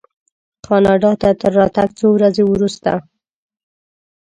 [0.65, 2.91] کاناډا ته تر راتګ څو ورځې وروسته.